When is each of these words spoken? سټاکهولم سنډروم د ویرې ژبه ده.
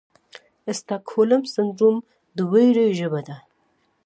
سټاکهولم 0.77 1.41
سنډروم 1.53 1.97
د 2.35 2.37
ویرې 2.51 2.87
ژبه 2.99 3.21
ده. 3.27 3.37